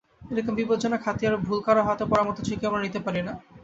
[0.31, 3.33] এরকম বিপদজনক হাতিয়ার ভুল কারো হাতে পড়ার মতো ঝুঁকি আমরা নিতে পারি না।